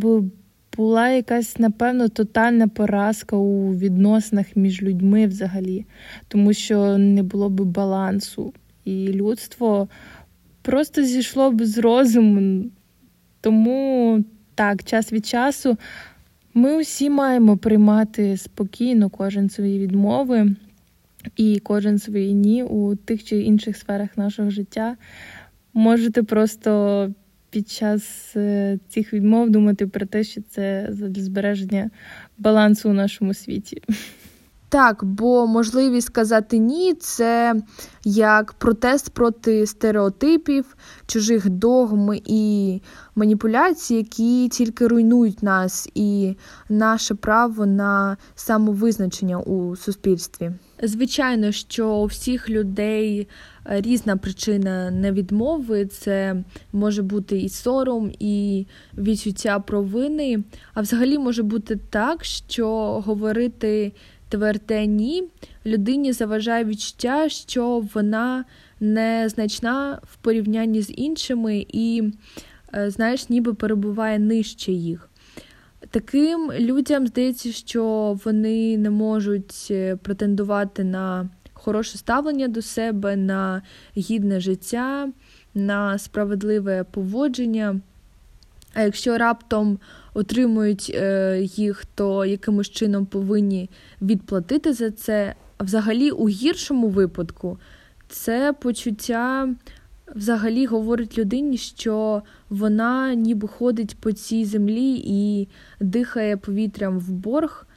була 0.78 1.10
якась, 1.10 1.60
напевно, 1.60 2.10
тотальна 2.10 2.68
поразка 2.68 3.36
у 3.36 3.76
відносинах 3.76 4.56
між 4.56 4.82
людьми 4.82 5.28
взагалі, 5.28 5.86
тому 6.28 6.54
що 6.54 6.98
не 6.98 7.24
було 7.24 7.50
б 7.50 7.62
балансу. 7.62 8.54
І 8.86 9.08
людство 9.08 9.88
просто 10.66 11.04
зійшло 11.04 11.52
б 11.52 11.66
з 11.66 11.78
розуму. 11.78 12.66
Тому 13.42 14.24
так, 14.56 14.84
час 14.84 15.14
від 15.14 15.26
часу 15.26 15.78
ми 16.54 16.78
усі 16.78 17.10
маємо 17.10 17.58
приймати 17.58 18.38
спокійно 18.38 19.10
кожен 19.10 19.50
свої 19.50 19.80
відмови 19.80 20.56
і 21.38 21.60
кожен 21.60 22.00
свої 22.00 22.34
ні 22.34 22.64
у 22.64 22.96
тих 22.96 23.24
чи 23.24 23.38
інших 23.38 23.78
сферах 23.78 24.18
нашого 24.18 24.50
життя. 24.50 24.98
Можете 25.74 26.24
просто 26.24 27.12
під 27.50 27.70
час 27.70 28.34
е, 28.36 28.80
цих 28.90 29.14
відмов 29.14 29.50
думати 29.50 29.88
про 29.88 30.06
те, 30.06 30.24
що 30.24 30.42
це 30.42 30.90
для 30.92 31.24
збереження 31.24 31.90
балансу 32.38 32.90
у 32.90 32.94
нашому 32.94 33.34
світі. 33.34 33.82
Так, 34.76 35.04
бо 35.04 35.48
можливість 35.48 36.08
сказати 36.08 36.58
ні, 36.58 36.94
це 36.94 37.56
як 38.04 38.54
протест 38.54 39.10
проти 39.10 39.66
стереотипів, 39.66 40.78
чужих 41.08 41.50
догм 41.50 42.12
і 42.26 42.82
маніпуляцій, 43.16 43.96
які 43.96 44.50
тільки 44.50 44.88
руйнують 44.88 45.44
нас 45.44 45.90
і 45.96 46.36
наше 46.70 47.16
право 47.16 47.66
на 47.66 48.18
самовизначення 48.36 49.40
у 49.40 49.76
суспільстві. 49.76 50.52
Звичайно, 50.84 51.52
що 51.52 51.90
у 51.90 52.06
всіх 52.06 52.50
людей 52.50 53.28
різна 53.66 54.18
причина 54.18 54.92
невідмови. 54.92 55.86
Це 55.86 56.44
може 56.74 57.02
бути 57.02 57.38
і 57.38 57.50
сором, 57.50 58.12
і 58.20 58.66
відчуття 58.98 59.60
провини. 59.60 60.44
А 60.74 60.82
взагалі 60.82 61.18
може 61.18 61.44
бути 61.44 61.80
так, 61.90 62.24
що 62.24 62.70
говорити 63.06 63.92
тверде 64.36 64.86
ні 64.86 65.24
людині 65.66 66.12
заважає 66.12 66.66
відчуття, 66.66 67.30
що 67.30 67.84
вона 67.94 68.46
незначна 68.80 70.00
в 70.04 70.16
порівнянні 70.16 70.82
з 70.82 70.92
іншими 70.98 71.66
і, 71.70 72.04
е, 72.74 72.90
знаєш, 72.90 73.30
ніби 73.30 73.54
перебуває 73.54 74.20
нижче 74.20 74.72
їх. 74.72 75.10
Таким 75.90 76.52
людям 76.52 77.08
здається, 77.08 77.52
що 77.52 78.18
вони 78.26 78.78
не 78.78 78.90
можуть 78.90 79.68
е, 79.72 79.96
претендувати 79.96 80.84
на 80.84 81.30
хороше 81.54 81.98
ставлення 81.98 82.48
до 82.48 82.62
себе, 82.62 83.16
на 83.16 83.62
гідне 83.98 84.40
життя, 84.40 85.10
на 85.54 85.98
справедливе 85.98 86.84
поводження. 86.92 87.80
А 88.74 88.82
якщо 88.82 89.18
раптом 89.18 89.80
отримують 90.16 90.92
е, 90.94 91.40
їх, 91.42 91.86
то 91.96 92.26
якимось 92.26 92.70
чином 92.70 93.06
повинні 93.06 93.70
відплатити 94.02 94.74
за 94.74 94.92
це. 94.92 95.36
А 95.58 95.64
взагалі, 95.64 96.12
у 96.12 96.30
гіршому 96.30 96.90
випадку, 96.90 97.58
це 98.10 98.54
почуття 98.54 99.56
взагалі 100.16 100.66
говорить 100.66 101.18
людині, 101.18 101.58
що 101.58 102.22
вона 102.50 103.14
ніби 103.14 103.48
ходить 103.48 103.98
по 104.00 104.12
цій 104.12 104.46
землі 104.46 105.04
і 105.06 105.48
дихає 105.80 106.38
повітрям 106.38 107.00
в 107.00 107.12
борг. 107.12 107.68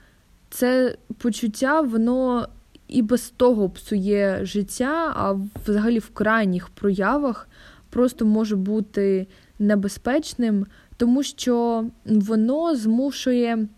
Це 0.50 0.96
почуття, 1.18 1.80
воно 1.80 2.48
і 2.88 3.02
без 3.02 3.32
того 3.36 3.70
псує 3.70 4.44
життя, 4.44 5.12
а 5.16 5.36
взагалі 5.66 5.98
в 5.98 6.08
крайніх 6.08 6.68
проявах 6.68 7.48
просто 7.90 8.24
може 8.24 8.56
бути 8.56 9.26
небезпечним, 9.58 10.66
тому 10.98 11.22
що 11.22 11.84
воно 12.04 12.76
змушує 12.76 13.68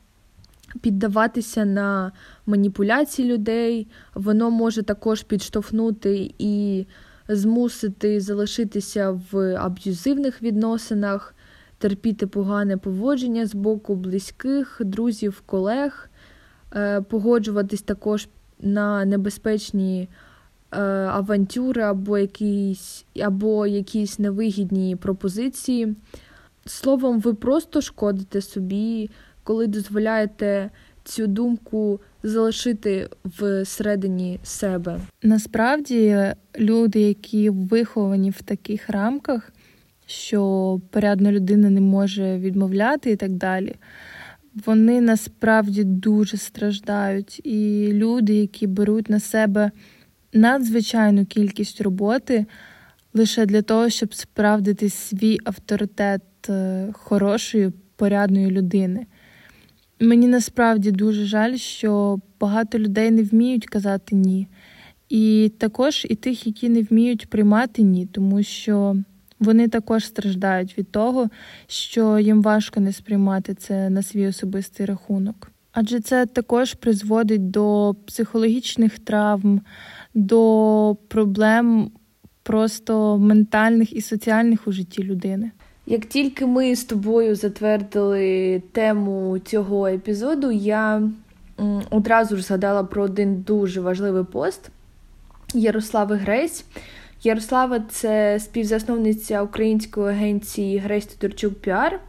піддаватися 0.80 1.64
на 1.64 2.12
маніпуляції 2.46 3.32
людей, 3.32 3.86
воно 4.14 4.50
може 4.50 4.82
також 4.82 5.22
підштовхнути 5.22 6.34
і 6.38 6.86
змусити 7.28 8.20
залишитися 8.20 9.20
в 9.32 9.56
аб'юзивних 9.56 10.42
відносинах, 10.42 11.34
терпіти 11.78 12.26
погане 12.26 12.76
поводження 12.76 13.46
з 13.46 13.54
боку 13.54 13.94
близьких, 13.94 14.80
друзів, 14.84 15.42
колег, 15.46 16.10
е, 16.74 17.00
погоджуватись 17.00 17.82
також 17.82 18.28
на 18.60 19.04
небезпечні 19.04 20.08
е, 20.72 20.80
авантюри 21.06 21.82
або 21.82 22.18
якісь, 22.18 23.04
або 23.22 23.66
якісь 23.66 24.18
невигідні 24.18 24.96
пропозиції. 24.96 25.96
Словом, 26.66 27.20
ви 27.20 27.34
просто 27.34 27.80
шкодите 27.80 28.40
собі, 28.40 29.10
коли 29.42 29.66
дозволяєте 29.66 30.70
цю 31.04 31.26
думку 31.26 32.00
залишити 32.22 33.08
всередині 33.24 34.40
себе. 34.42 35.00
Насправді 35.22 36.32
люди, 36.58 37.00
які 37.00 37.50
виховані 37.50 38.30
в 38.30 38.42
таких 38.42 38.90
рамках, 38.90 39.52
що 40.06 40.80
порядна 40.90 41.32
людина 41.32 41.70
не 41.70 41.80
може 41.80 42.38
відмовляти 42.38 43.10
і 43.10 43.16
так 43.16 43.30
далі, 43.30 43.74
вони 44.66 45.00
насправді 45.00 45.84
дуже 45.84 46.36
страждають. 46.36 47.40
І 47.46 47.88
люди, 47.92 48.34
які 48.34 48.66
беруть 48.66 49.10
на 49.10 49.20
себе 49.20 49.70
надзвичайну 50.32 51.26
кількість 51.26 51.80
роботи 51.80 52.46
лише 53.14 53.46
для 53.46 53.62
того, 53.62 53.90
щоб 53.90 54.14
справдити 54.14 54.90
свій 54.90 55.38
авторитет 55.44 56.22
хорошої, 56.92 57.72
порядної 57.96 58.50
людини. 58.50 59.06
Мені 60.00 60.28
насправді 60.28 60.90
дуже 60.90 61.24
жаль, 61.24 61.56
що 61.56 62.18
багато 62.40 62.78
людей 62.78 63.10
не 63.10 63.22
вміють 63.22 63.66
казати 63.66 64.16
ні. 64.16 64.46
І 65.08 65.52
також 65.58 66.06
і 66.10 66.14
тих, 66.14 66.46
які 66.46 66.68
не 66.68 66.82
вміють 66.82 67.30
приймати 67.30 67.82
ні, 67.82 68.06
тому 68.06 68.42
що 68.42 68.96
вони 69.40 69.68
також 69.68 70.04
страждають 70.04 70.78
від 70.78 70.90
того, 70.90 71.28
що 71.66 72.18
їм 72.18 72.42
важко 72.42 72.80
не 72.80 72.92
сприймати 72.92 73.54
це 73.54 73.90
на 73.90 74.02
свій 74.02 74.26
особистий 74.26 74.86
рахунок. 74.86 75.50
Адже 75.72 76.00
це 76.00 76.26
також 76.26 76.74
призводить 76.74 77.50
до 77.50 77.94
психологічних 78.06 78.98
травм, 78.98 79.60
до 80.14 80.96
проблем 81.08 81.90
просто 82.42 83.18
ментальних 83.18 83.92
і 83.92 84.00
соціальних 84.00 84.68
у 84.68 84.72
житті 84.72 85.02
людини. 85.02 85.50
Як 85.90 86.04
тільки 86.04 86.46
ми 86.46 86.76
з 86.76 86.84
тобою 86.84 87.34
затвердили 87.34 88.62
тему 88.72 89.38
цього 89.44 89.86
епізоду, 89.86 90.50
я 90.50 91.02
одразу 91.90 92.36
ж 92.36 92.42
згадала 92.42 92.84
про 92.84 93.02
один 93.02 93.42
дуже 93.42 93.80
важливий 93.80 94.24
пост 94.24 94.70
Ярослави 95.54 96.16
Гресь. 96.16 96.64
Ярослава 97.22 97.80
це 97.90 98.40
співзасновниця 98.40 99.42
української 99.42 100.08
агенції 100.08 100.78
Гресь 100.78 101.06
Тодорчук 101.06 101.54
Піар. 101.54 102.00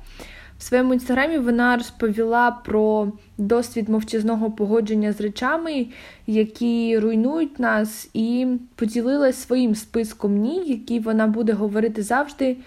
В 0.58 0.64
своєму 0.64 0.94
інстаграмі 0.94 1.38
вона 1.38 1.76
розповіла 1.76 2.52
про 2.52 3.12
досвід 3.38 3.90
мовчазного 3.90 4.52
погодження 4.52 5.14
з 5.14 5.22
речами, 5.22 5.88
які 6.28 7.00
руйнують 7.00 7.60
нас, 7.60 8.10
і 8.14 8.48
поділилась 8.76 9.42
своїм 9.42 9.76
списком 9.76 10.38
ні, 10.38 10.64
який 10.66 11.00
вона 11.00 11.28
буде 11.28 11.54
говорити 11.54 12.04
завжди 12.04 12.58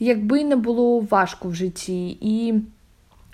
якби 0.00 0.44
не 0.44 0.56
було 0.56 1.00
важко 1.00 1.48
в 1.48 1.54
житті. 1.54 2.18
І 2.20 2.54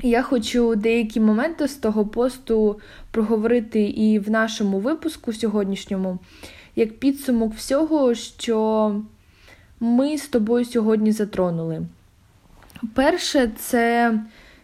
Я 0.03 0.23
хочу 0.23 0.75
деякі 0.75 1.21
моменти 1.21 1.69
з 1.69 1.75
того 1.75 2.07
посту 2.07 2.81
проговорити 3.11 3.83
і 3.83 4.19
в 4.19 4.31
нашому 4.31 4.79
випуску 4.79 5.33
сьогоднішньому, 5.33 6.19
як 6.77 6.99
підсумок 6.99 7.55
всього, 7.55 8.15
що 8.15 9.01
ми 9.81 10.19
з 10.19 10.29
тобою 10.29 10.65
сьогодні 10.65 11.13
затронули. 11.13 11.83
Перше, 12.95 13.51
це 13.59 14.15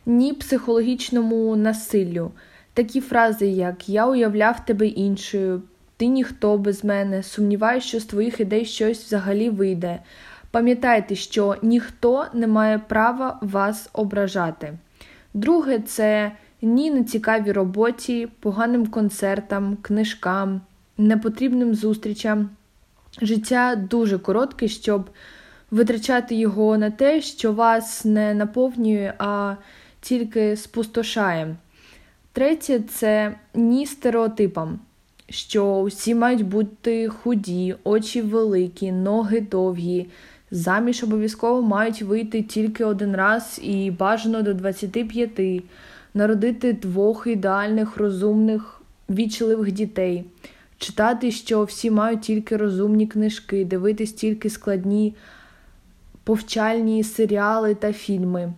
ні 0.07 0.33
психологічному 0.33 1.57
насиллю. 1.57 2.31
Такі 2.75 3.01
фрази, 3.01 3.47
як 3.47 3.89
Я 3.89 4.07
уявляв 4.07 4.65
тебе 4.67 4.87
іншою, 4.87 5.63
ти 5.97 6.07
ніхто 6.07 6.59
без 6.59 6.85
мене, 6.85 7.23
сумніваюся, 7.23 7.87
що 7.87 8.01
з 8.01 8.05
твоїх 8.05 8.41
ідей 8.41 8.65
щось 8.65 9.05
взагалі 9.05 9.51
вийде. 9.51 9.99
Пам'ятайте, 10.51 11.15
що 11.15 11.57
ніхто 11.63 12.27
не 12.33 12.47
має 12.47 12.79
права 12.79 13.39
вас 13.43 13.91
ображати. 13.93 14.79
Друге, 15.35 15.79
це 15.79 16.33
ні 16.63 16.91
нецікавій 16.91 17.53
роботі, 17.53 18.29
поганим 18.41 18.87
концертам, 18.87 19.77
книжкам, 19.83 20.61
непотрібним 20.99 21.75
зустрічам. 21.75 22.51
Життя 23.23 23.77
дуже 23.77 24.19
коротке, 24.19 24.69
щоб 24.69 25.11
витрачати 25.71 26.35
його 26.35 26.79
на 26.79 26.91
те, 26.91 27.21
що 27.21 27.53
вас 27.53 28.05
не 28.05 28.35
наповнює, 28.35 29.15
а 29.19 29.55
тільки 30.01 30.57
спустошає. 30.57 31.57
Третє 32.33 32.81
це 32.81 33.35
ні 33.55 33.87
стереотипам, 33.87 34.81
що 35.29 35.83
всі 35.83 36.15
мають 36.15 36.47
бути 36.47 37.09
худі, 37.09 37.75
очі 37.85 38.23
великі, 38.23 38.93
ноги 38.93 39.41
довгі. 39.41 40.07
Заміж 40.51 41.03
обов'язково 41.03 41.63
мають 41.63 42.03
вийти 42.03 42.43
тільки 42.43 42.85
один 42.85 43.17
раз 43.17 43.61
і 43.63 43.91
бажано 43.91 44.43
до 44.43 44.55
25, 44.55 45.63
народити 46.15 46.73
двох 46.73 47.27
ідеальних, 47.27 47.97
розумних, 47.97 48.81
вічливих 49.11 49.73
дітей, 49.73 50.25
читати, 50.79 51.31
що 51.31 51.65
всі 51.65 51.91
мають 51.91 52.21
тільки 52.21 52.57
розумні 52.57 53.07
книжки, 53.07 53.65
дивитись 53.65 54.13
тільки 54.13 54.51
складні 54.51 55.15
повчальні 56.25 57.05
серіали 57.05 57.75
та 57.75 57.93
фільми. 57.93 58.53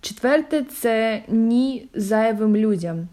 Четверте 0.00 0.64
це 0.64 1.22
ні 1.28 1.88
зайвим 1.94 2.56
людям. 2.56 3.08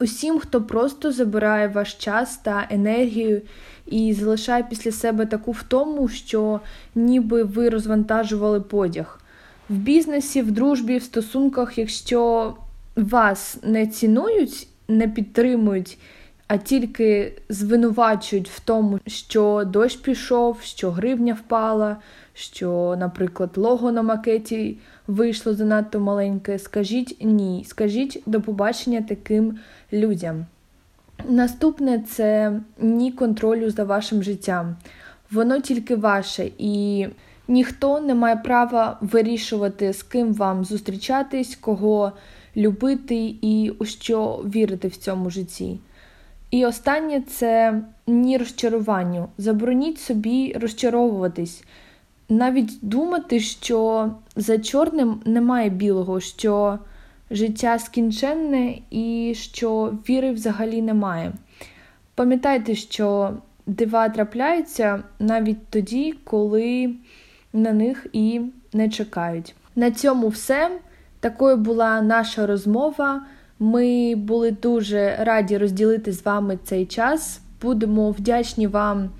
Усім, 0.00 0.38
хто 0.38 0.62
просто 0.62 1.12
забирає 1.12 1.68
ваш 1.68 1.94
час 1.94 2.36
та 2.36 2.66
енергію 2.70 3.42
і 3.90 4.14
залишає 4.14 4.66
після 4.70 4.92
себе 4.92 5.26
таку 5.26 5.52
втому, 5.52 6.08
що 6.08 6.60
ніби 6.94 7.42
ви 7.42 7.68
розвантажували 7.68 8.60
подяг. 8.60 9.20
В 9.68 9.74
бізнесі, 9.74 10.42
в 10.42 10.50
дружбі, 10.50 10.98
в 10.98 11.02
стосунках, 11.02 11.78
якщо 11.78 12.54
вас 12.96 13.58
не 13.62 13.86
цінують, 13.86 14.68
не 14.88 15.08
підтримують, 15.08 15.98
а 16.48 16.56
тільки 16.56 17.32
звинувачують 17.48 18.48
в 18.48 18.60
тому, 18.60 18.98
що 19.06 19.64
дощ 19.66 19.96
пішов, 19.96 20.58
що 20.62 20.90
гривня 20.90 21.34
впала, 21.34 21.96
що, 22.34 22.96
наприклад, 22.98 23.50
лого 23.56 23.92
на 23.92 24.02
макеті 24.02 24.78
вийшло 25.06 25.54
занадто 25.54 26.00
маленьке, 26.00 26.58
скажіть 26.58 27.16
ні, 27.20 27.64
скажіть 27.68 28.22
до 28.26 28.40
побачення 28.40 29.02
таким 29.08 29.58
людям. 29.92 30.46
Наступне 31.28 31.98
це 31.98 32.52
ні 32.78 33.12
контролю 33.12 33.70
за 33.70 33.84
вашим 33.84 34.22
життям. 34.22 34.76
Воно 35.30 35.60
тільки 35.60 35.96
ваше, 35.96 36.50
і 36.58 37.06
ніхто 37.48 38.00
не 38.00 38.14
має 38.14 38.36
права 38.36 38.98
вирішувати, 39.00 39.92
з 39.92 40.02
ким 40.02 40.34
вам 40.34 40.64
зустрічатись, 40.64 41.56
кого 41.56 42.12
любити 42.56 43.34
і 43.42 43.72
у 43.78 43.84
що 43.84 44.44
вірити 44.44 44.88
в 44.88 44.96
цьому 44.96 45.30
житті. 45.30 45.80
І 46.50 46.66
останнє 46.66 47.20
це 47.20 47.80
ні 48.06 48.38
розчаруванню. 48.38 49.28
Забороніть 49.38 50.00
собі 50.00 50.56
розчаровуватись 50.60 51.64
навіть 52.28 52.78
думати, 52.82 53.40
що 53.40 54.10
за 54.36 54.58
чорним 54.58 55.20
немає 55.24 55.70
білого, 55.70 56.20
що 56.20 56.78
життя 57.30 57.78
скінченне 57.78 58.74
і 58.90 59.34
що 59.36 59.94
віри 60.08 60.32
взагалі 60.32 60.82
немає. 60.82 61.32
Пам'ятайте, 62.14 62.74
що 62.74 63.32
дива 63.66 64.08
трапляються 64.08 65.02
навіть 65.18 65.66
тоді, 65.66 66.14
коли 66.24 66.94
на 67.52 67.72
них 67.72 68.06
і 68.12 68.40
не 68.72 68.88
чекають. 68.88 69.54
На 69.76 69.90
цьому 69.90 70.28
все. 70.28 70.70
Такою 71.20 71.56
була 71.56 72.02
наша 72.02 72.46
розмова. 72.46 73.22
Ми 73.58 74.14
були 74.14 74.50
дуже 74.50 75.16
раді 75.20 75.58
розділити 75.58 76.12
з 76.12 76.24
вами 76.24 76.58
цей 76.64 76.86
час. 76.86 77.40
Будемо 77.62 78.10
вдячні 78.10 78.66
вам 78.66 79.10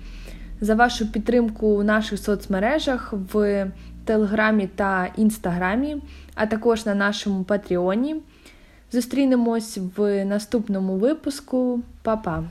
за 0.61 0.75
вашу 0.75 1.11
підтримку 1.11 1.67
у 1.67 1.83
наших 1.83 2.19
соцмережах 2.19 3.13
в 3.33 3.67
Телеграмі 4.09 4.67
та 4.67 5.07
Інстаграмі, 5.17 5.97
а 6.35 6.45
також 6.45 6.85
на 6.85 6.95
нашому 6.95 7.43
Патреоні. 7.43 8.15
Зустрінемось 8.91 9.79
в 9.97 10.25
наступному 10.25 10.95
випуску. 10.95 11.81
Па-па! 12.01 12.43